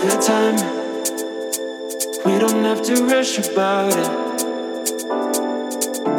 [0.00, 0.56] the time.
[2.24, 4.10] We don't have to rush about it.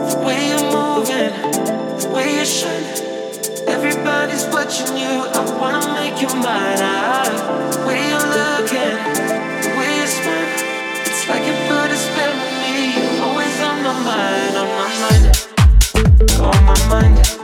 [0.09, 1.33] The way you're moving,
[1.99, 2.85] the way you shine.
[3.67, 5.25] Everybody's watching you.
[5.33, 6.77] I wanna make you mine.
[7.71, 8.97] The way you're looking,
[9.65, 10.49] the way you smile.
[11.05, 12.75] It's like you put a spell on me.
[12.97, 15.25] You're always on my mind, on my mind,
[16.39, 17.40] on my mind.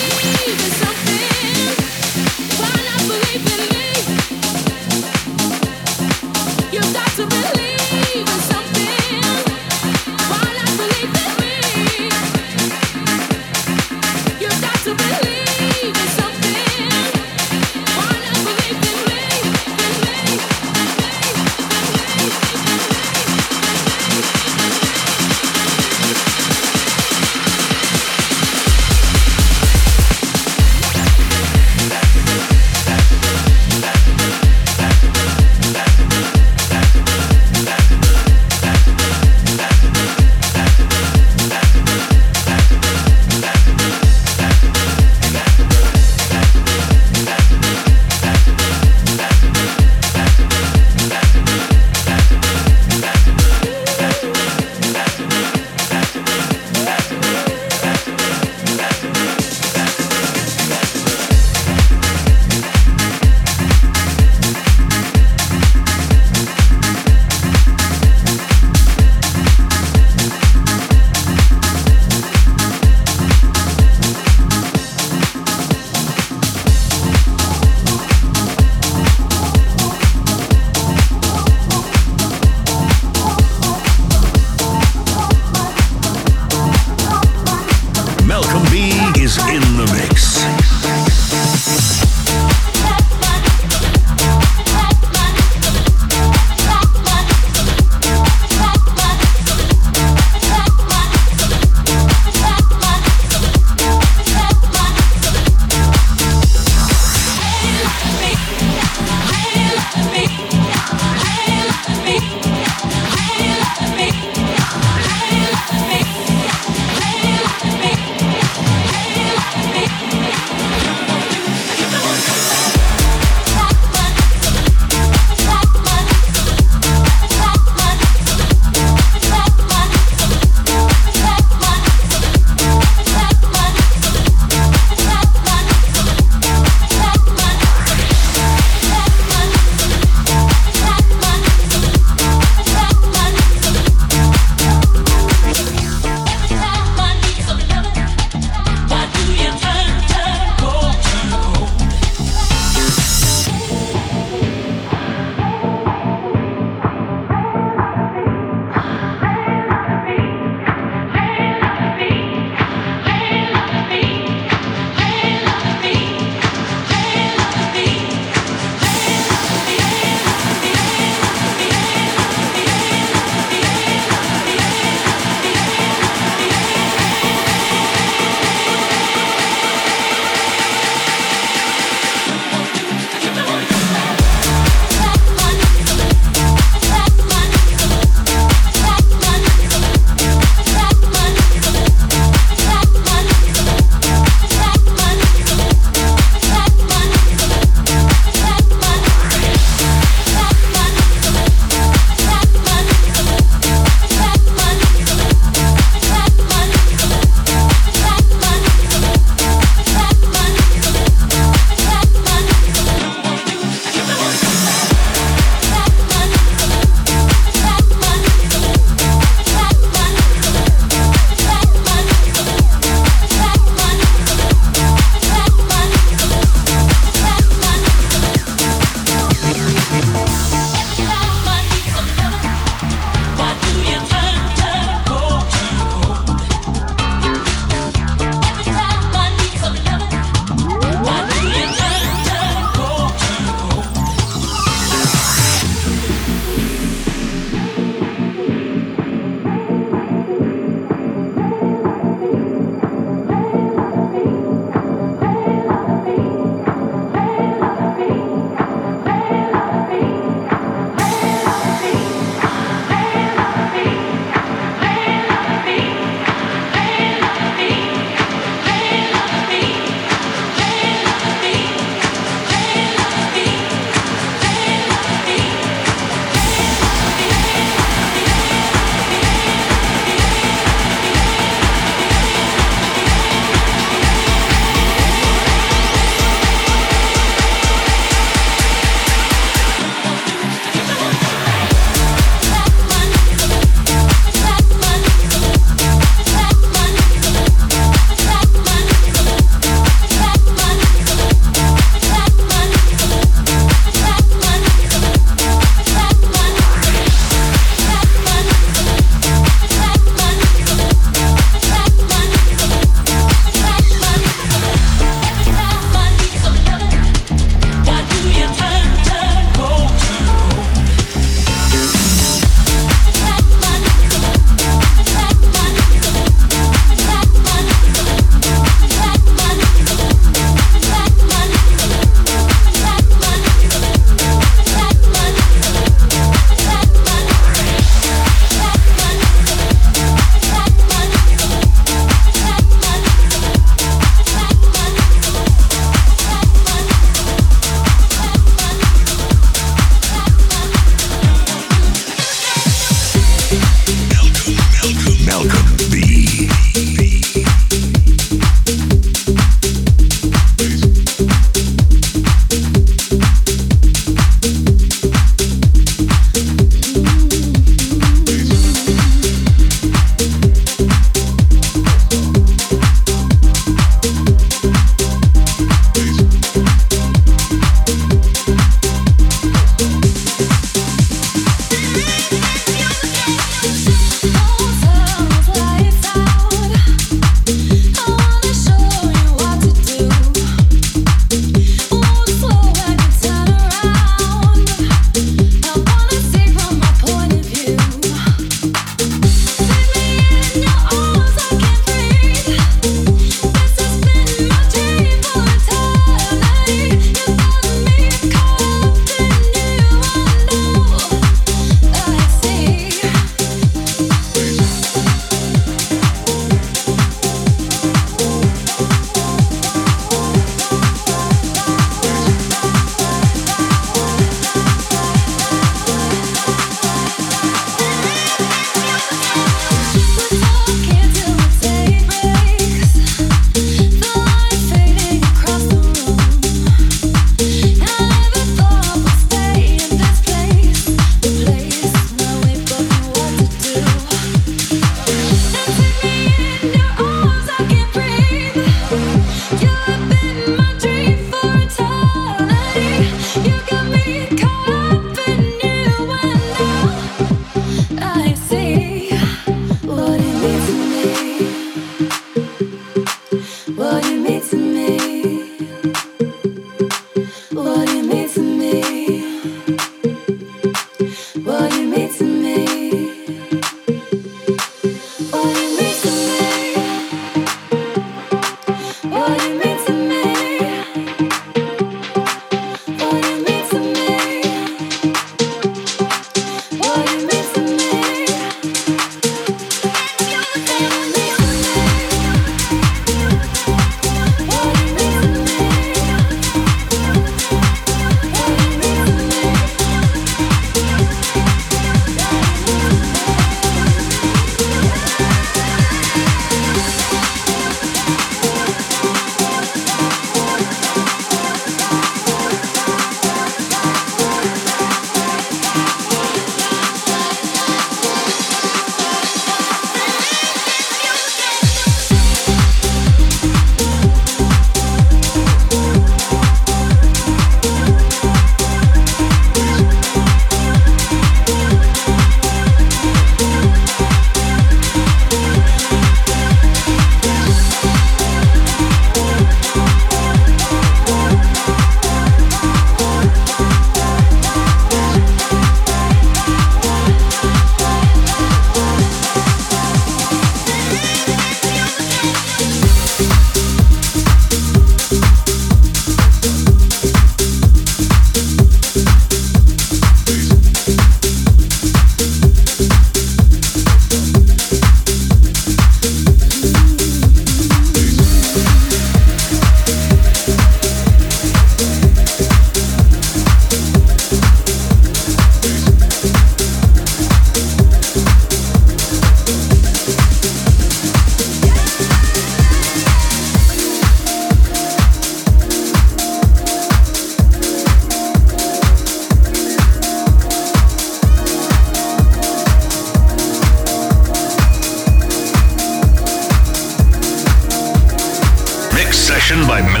[599.71, 600.00] by Mel.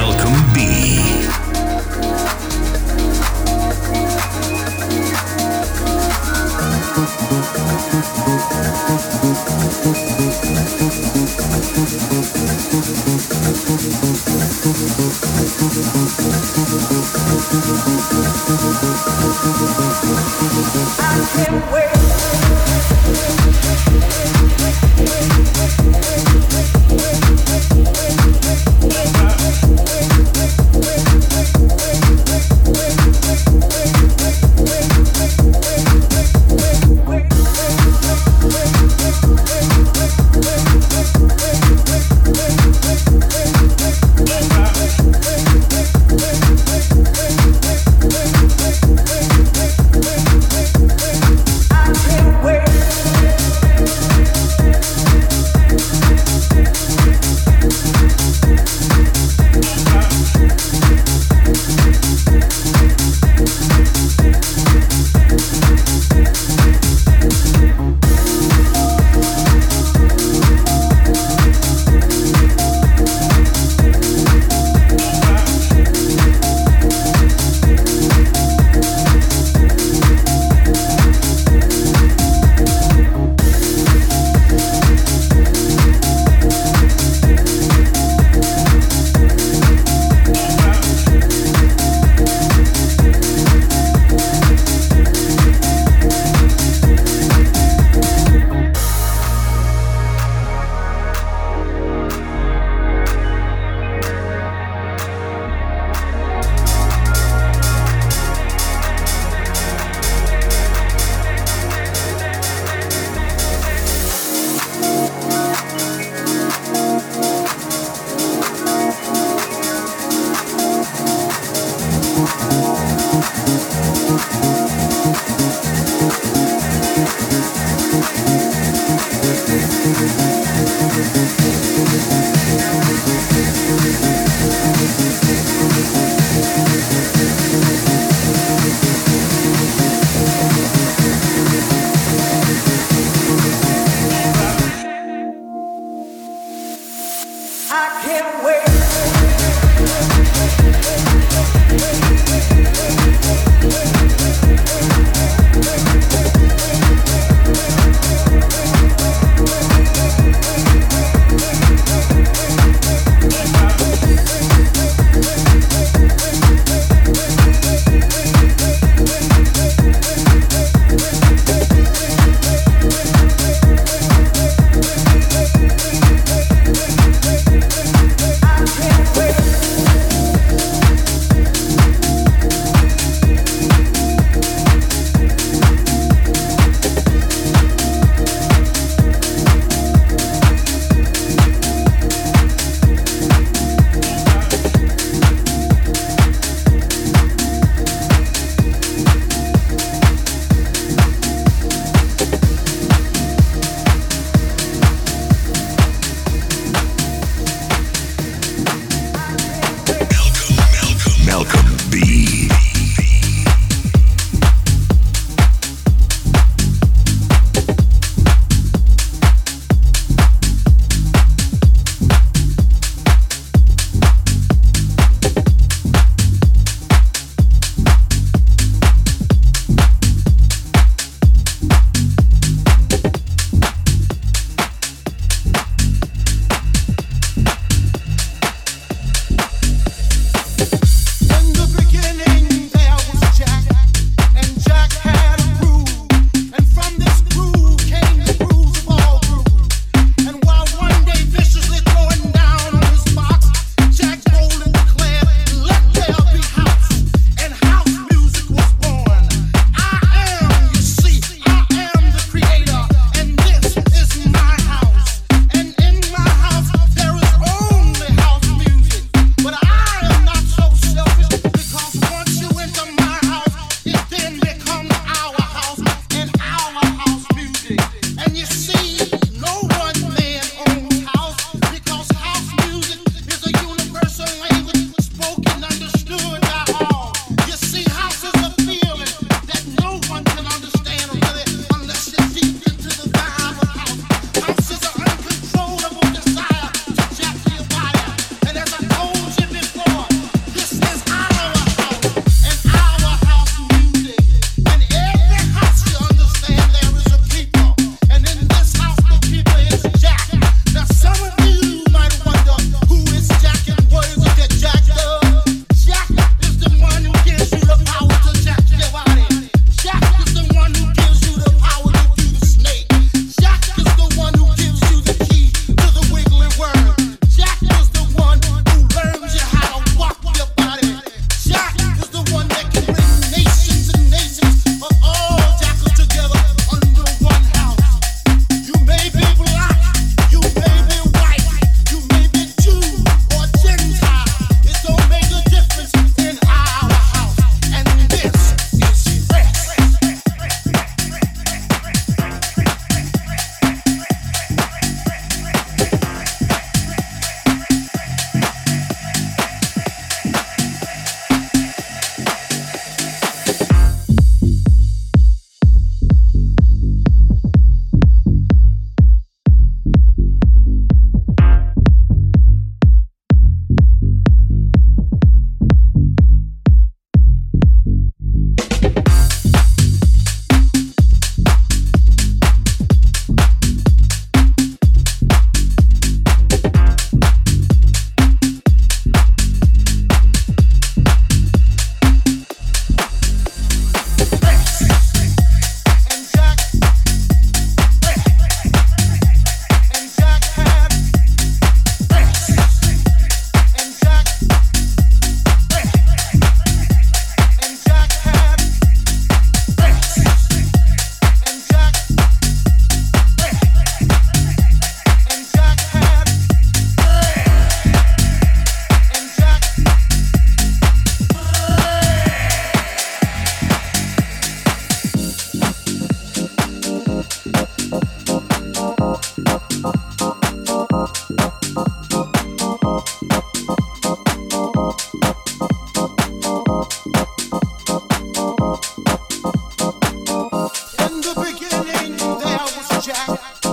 [443.13, 443.70] jack.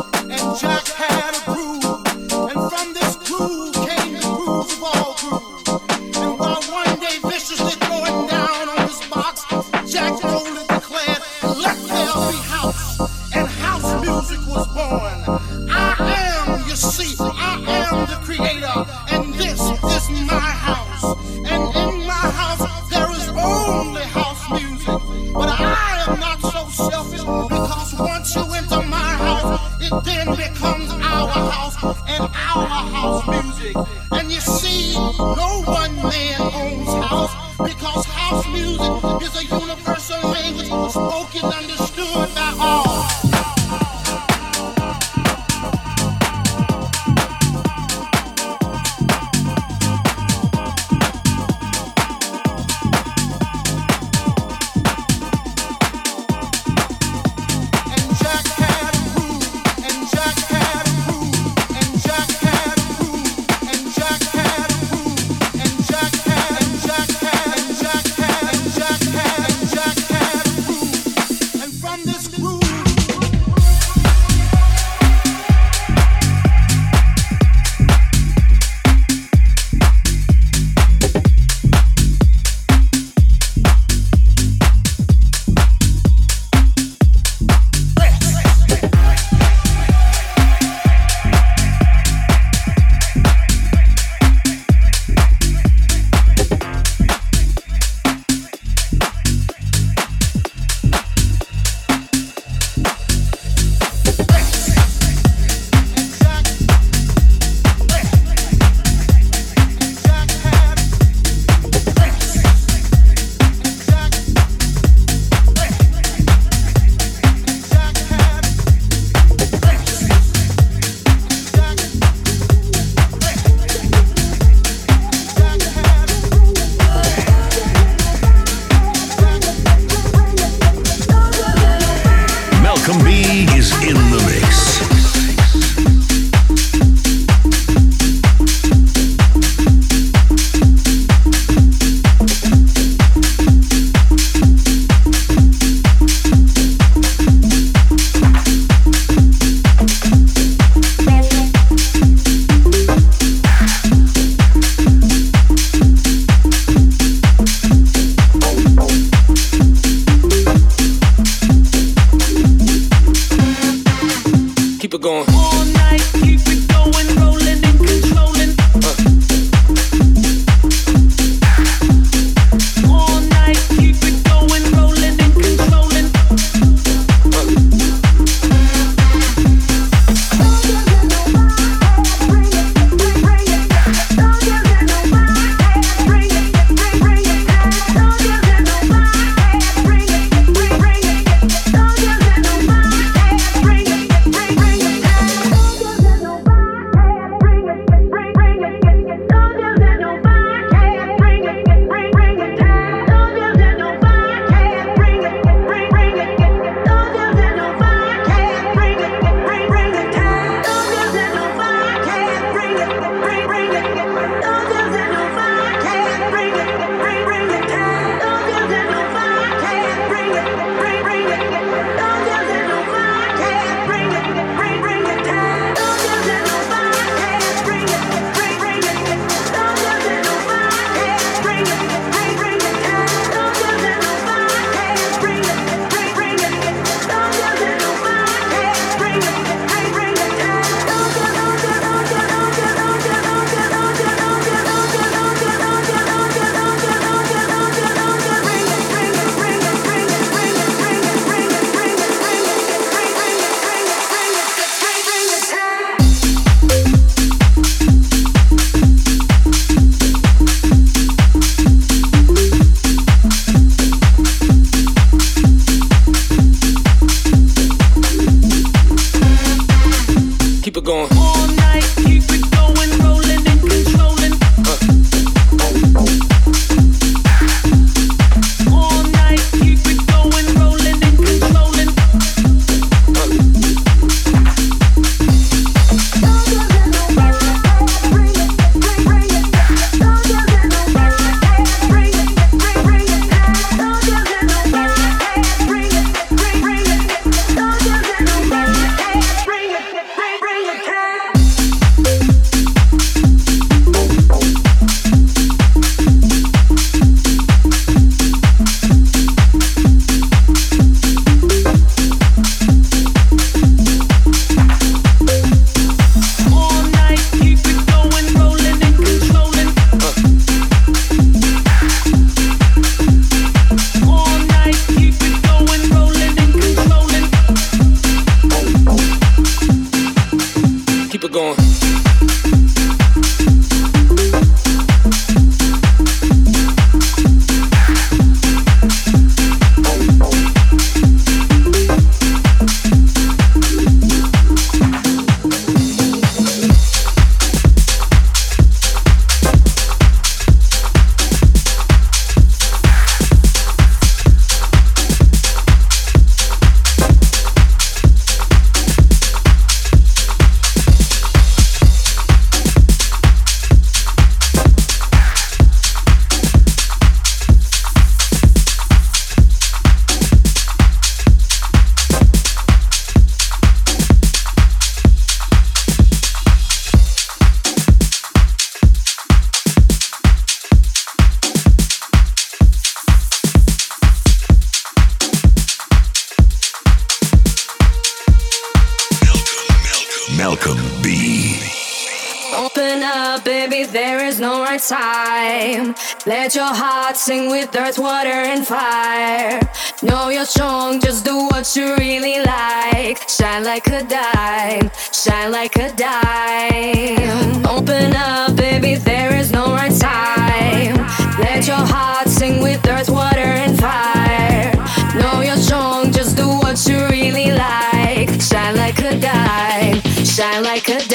[396.26, 399.60] Let your heart sing with earth, water, and fire.
[400.02, 403.28] Know you're strong, just do what you really like.
[403.28, 407.64] Shine like a dime, shine like a dime.
[407.66, 410.96] Open up, baby, there is no right time.
[411.38, 414.72] Let your heart sing with earth, water, and fire.
[415.20, 418.40] Know you're strong, just do what you really like.
[418.40, 421.07] Shine like a dime, shine like a dime.